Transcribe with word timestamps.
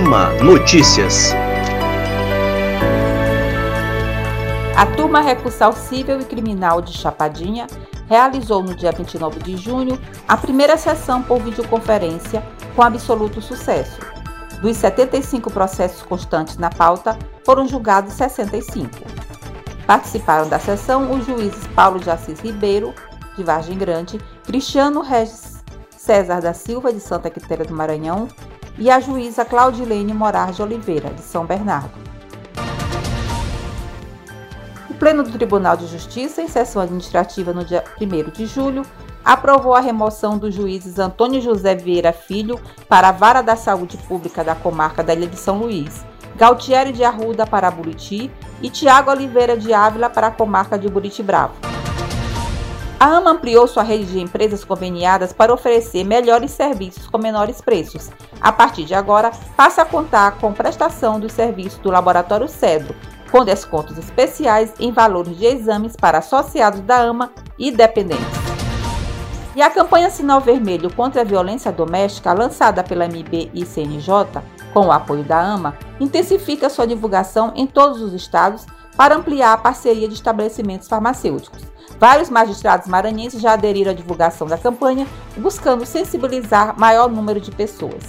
AMA 0.00 0.30
Notícias. 0.42 1.34
A 4.74 4.86
turma 4.96 5.20
recursal 5.20 5.74
civil 5.74 6.18
e 6.18 6.24
criminal 6.24 6.80
de 6.80 6.96
Chapadinha 6.96 7.66
realizou 8.08 8.62
no 8.62 8.74
dia 8.74 8.92
29 8.92 9.40
de 9.40 9.58
junho 9.58 10.00
a 10.26 10.38
primeira 10.38 10.78
sessão 10.78 11.22
por 11.22 11.38
videoconferência 11.40 12.42
com 12.74 12.80
absoluto 12.80 13.42
sucesso. 13.42 14.00
Dos 14.62 14.78
75 14.78 15.50
processos 15.50 16.02
constantes 16.02 16.56
na 16.56 16.70
pauta, 16.70 17.18
foram 17.44 17.68
julgados 17.68 18.14
65. 18.14 18.90
Participaram 19.86 20.48
da 20.48 20.58
sessão 20.58 21.12
os 21.12 21.26
juízes 21.26 21.66
Paulo 21.74 22.00
de 22.00 22.08
Assis 22.08 22.40
Ribeiro, 22.40 22.94
de 23.36 23.44
Vargem 23.44 23.76
Grande, 23.76 24.18
Cristiano 24.44 25.02
Regis 25.02 25.60
César 26.00 26.40
da 26.40 26.54
Silva, 26.54 26.92
de 26.92 26.98
Santa 26.98 27.28
Quitéria 27.28 27.64
do 27.64 27.74
Maranhão, 27.74 28.26
e 28.80 28.90
a 28.90 28.98
juíza 28.98 29.44
Claudilene 29.44 30.14
Morar 30.14 30.52
de 30.52 30.62
Oliveira, 30.62 31.10
de 31.10 31.20
São 31.20 31.44
Bernardo. 31.44 31.92
O 34.88 34.94
Pleno 34.94 35.22
do 35.22 35.30
Tribunal 35.30 35.76
de 35.76 35.86
Justiça, 35.86 36.40
em 36.40 36.48
sessão 36.48 36.80
administrativa 36.80 37.52
no 37.52 37.64
dia 37.64 37.84
1 38.00 38.30
de 38.30 38.46
julho, 38.46 38.82
aprovou 39.22 39.74
a 39.74 39.80
remoção 39.80 40.38
dos 40.38 40.54
juízes 40.54 40.98
Antônio 40.98 41.42
José 41.42 41.74
Vieira 41.74 42.12
Filho 42.12 42.58
para 42.88 43.10
a 43.10 43.12
Vara 43.12 43.42
da 43.42 43.54
Saúde 43.54 43.98
Pública 43.98 44.42
da 44.42 44.54
Comarca 44.54 45.02
da 45.02 45.12
Ilha 45.12 45.26
de 45.26 45.36
São 45.36 45.58
Luís, 45.58 46.04
Galtieri 46.36 46.90
de 46.90 47.04
Arruda 47.04 47.46
para 47.46 47.70
Buriti 47.70 48.30
e 48.62 48.70
Tiago 48.70 49.10
Oliveira 49.10 49.58
de 49.58 49.74
Ávila 49.74 50.08
para 50.08 50.28
a 50.28 50.30
Comarca 50.30 50.78
de 50.78 50.88
Buriti 50.88 51.22
Bravo. 51.22 51.79
A 53.00 53.16
AMA 53.16 53.30
ampliou 53.30 53.66
sua 53.66 53.82
rede 53.82 54.04
de 54.04 54.20
empresas 54.20 54.62
conveniadas 54.62 55.32
para 55.32 55.54
oferecer 55.54 56.04
melhores 56.04 56.50
serviços 56.50 57.06
com 57.06 57.16
menores 57.16 57.58
preços. 57.58 58.10
A 58.38 58.52
partir 58.52 58.84
de 58.84 58.92
agora, 58.92 59.30
passa 59.56 59.80
a 59.80 59.86
contar 59.86 60.32
com 60.32 60.52
prestação 60.52 61.18
dos 61.18 61.32
serviços 61.32 61.78
do 61.78 61.90
Laboratório 61.90 62.46
Cedro, 62.46 62.94
com 63.32 63.42
descontos 63.42 63.96
especiais 63.96 64.74
em 64.78 64.92
valores 64.92 65.34
de 65.38 65.46
exames 65.46 65.96
para 65.96 66.18
associados 66.18 66.82
da 66.82 67.00
AMA 67.00 67.32
e 67.58 67.70
dependentes. 67.70 68.26
E 69.56 69.62
a 69.62 69.70
campanha 69.70 70.10
Sinal 70.10 70.42
Vermelho 70.42 70.92
contra 70.92 71.22
a 71.22 71.24
Violência 71.24 71.72
Doméstica, 71.72 72.34
lançada 72.34 72.84
pela 72.84 73.06
MB 73.06 73.50
e 73.54 73.64
CNJ, 73.64 74.42
com 74.74 74.88
o 74.88 74.92
apoio 74.92 75.24
da 75.24 75.40
AMA, 75.40 75.74
intensifica 75.98 76.68
sua 76.68 76.86
divulgação 76.86 77.54
em 77.56 77.66
todos 77.66 78.02
os 78.02 78.12
estados 78.12 78.66
para 78.94 79.16
ampliar 79.16 79.54
a 79.54 79.56
parceria 79.56 80.06
de 80.06 80.12
estabelecimentos 80.12 80.86
farmacêuticos. 80.86 81.62
Vários 82.00 82.30
magistrados 82.30 82.88
maranhenses 82.88 83.42
já 83.42 83.52
aderiram 83.52 83.90
à 83.90 83.94
divulgação 83.94 84.46
da 84.46 84.56
campanha, 84.56 85.06
buscando 85.36 85.84
sensibilizar 85.84 86.74
maior 86.80 87.10
número 87.10 87.38
de 87.38 87.50
pessoas. 87.50 88.02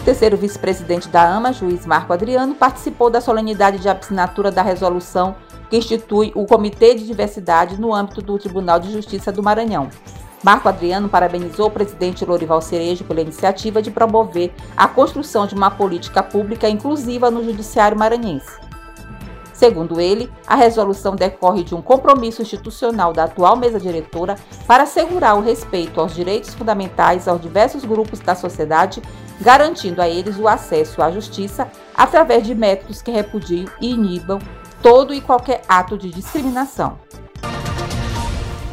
O 0.00 0.04
terceiro 0.04 0.36
vice-presidente 0.36 1.08
da 1.08 1.22
AMA, 1.22 1.52
juiz 1.52 1.86
Marco 1.86 2.12
Adriano, 2.12 2.52
participou 2.56 3.08
da 3.08 3.20
solenidade 3.20 3.78
de 3.78 3.88
assinatura 3.88 4.50
da 4.50 4.60
resolução 4.60 5.36
que 5.70 5.76
institui 5.76 6.32
o 6.34 6.46
Comitê 6.46 6.96
de 6.96 7.06
Diversidade 7.06 7.80
no 7.80 7.94
âmbito 7.94 8.20
do 8.20 8.36
Tribunal 8.40 8.80
de 8.80 8.90
Justiça 8.90 9.30
do 9.30 9.40
Maranhão. 9.40 9.88
Marco 10.42 10.68
Adriano 10.68 11.08
parabenizou 11.08 11.68
o 11.68 11.70
presidente 11.70 12.24
Lorival 12.24 12.60
Cerejo 12.60 13.04
pela 13.04 13.20
iniciativa 13.20 13.80
de 13.80 13.92
promover 13.92 14.52
a 14.76 14.88
construção 14.88 15.46
de 15.46 15.54
uma 15.54 15.70
política 15.70 16.24
pública 16.24 16.68
inclusiva 16.68 17.30
no 17.30 17.44
Judiciário 17.44 17.96
maranhense. 17.96 18.64
Segundo 19.64 19.98
ele, 19.98 20.30
a 20.46 20.56
resolução 20.56 21.16
decorre 21.16 21.64
de 21.64 21.74
um 21.74 21.80
compromisso 21.80 22.42
institucional 22.42 23.14
da 23.14 23.24
atual 23.24 23.56
mesa 23.56 23.80
diretora 23.80 24.36
para 24.66 24.82
assegurar 24.82 25.38
o 25.38 25.40
respeito 25.40 26.02
aos 26.02 26.14
direitos 26.14 26.52
fundamentais 26.52 27.26
aos 27.26 27.40
diversos 27.40 27.82
grupos 27.82 28.20
da 28.20 28.34
sociedade, 28.34 29.00
garantindo 29.40 30.02
a 30.02 30.08
eles 30.08 30.38
o 30.38 30.46
acesso 30.46 31.00
à 31.00 31.10
justiça 31.10 31.66
através 31.94 32.46
de 32.46 32.54
métodos 32.54 33.00
que 33.00 33.10
repudiem 33.10 33.64
e 33.80 33.94
inibam 33.94 34.38
todo 34.82 35.14
e 35.14 35.22
qualquer 35.22 35.62
ato 35.66 35.96
de 35.96 36.10
discriminação. 36.10 36.98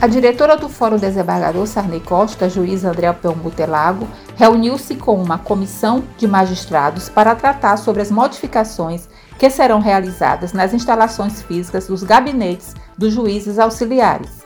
A 0.00 0.06
diretora 0.06 0.56
do 0.56 0.66
Fórum 0.66 0.96
Desembargador 0.96 1.66
Sarney 1.66 2.00
Costa, 2.00 2.48
juiz 2.48 2.86
André 2.86 3.12
Pelmutelago, 3.12 4.08
reuniu-se 4.34 4.94
com 4.94 5.22
uma 5.22 5.36
comissão 5.36 6.02
de 6.16 6.26
magistrados 6.26 7.10
para 7.10 7.34
tratar 7.34 7.76
sobre 7.76 8.00
as 8.00 8.10
modificações 8.10 9.10
que 9.38 9.50
serão 9.50 9.78
realizadas 9.78 10.54
nas 10.54 10.72
instalações 10.72 11.42
físicas 11.42 11.86
dos 11.86 12.02
gabinetes 12.02 12.74
dos 12.96 13.12
juízes 13.12 13.58
auxiliares. 13.58 14.40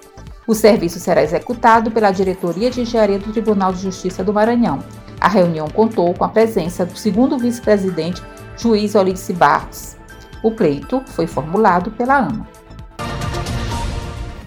O 0.44 0.56
serviço 0.56 0.98
será 0.98 1.22
executado 1.22 1.88
pela 1.88 2.10
Diretoria 2.10 2.68
de 2.68 2.80
Engenharia 2.80 3.20
do 3.20 3.30
Tribunal 3.30 3.72
de 3.72 3.80
Justiça 3.80 4.24
do 4.24 4.34
Maranhão. 4.34 4.80
A 5.20 5.28
reunião 5.28 5.68
contou 5.68 6.12
com 6.14 6.24
a 6.24 6.28
presença 6.28 6.84
do 6.84 6.98
segundo 6.98 7.38
vice-presidente, 7.38 8.20
juiz 8.56 8.96
Olice 8.96 9.32
Barros. 9.32 9.96
O 10.42 10.50
pleito 10.50 11.00
foi 11.06 11.28
formulado 11.28 11.92
pela 11.92 12.18
AMA. 12.18 12.63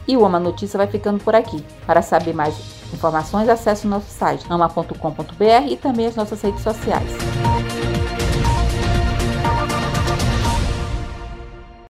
E 0.08 0.16
o 0.16 0.26
Ama 0.26 0.40
Notícia 0.40 0.78
vai 0.78 0.88
ficando 0.88 1.24
por 1.24 1.36
aqui. 1.36 1.64
Para 1.86 2.02
saber 2.02 2.34
mais 2.34 2.56
informações, 2.94 3.50
acesse 3.50 3.86
o 3.86 3.90
nosso 3.90 4.10
site 4.10 4.46
ama.com.br 4.50 5.68
e 5.70 5.76
também 5.76 6.06
as 6.06 6.16
nossas 6.16 6.42
redes 6.42 6.62
sociais. 6.62 7.12